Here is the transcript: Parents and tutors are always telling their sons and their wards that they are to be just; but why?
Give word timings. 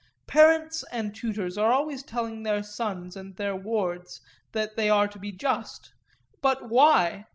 Parents 0.25 0.83
and 0.91 1.13
tutors 1.13 1.59
are 1.59 1.71
always 1.71 2.01
telling 2.01 2.41
their 2.41 2.63
sons 2.63 3.15
and 3.15 3.35
their 3.37 3.55
wards 3.55 4.19
that 4.51 4.75
they 4.75 4.89
are 4.89 5.07
to 5.07 5.19
be 5.19 5.31
just; 5.31 5.93
but 6.41 6.67
why? 6.69 7.27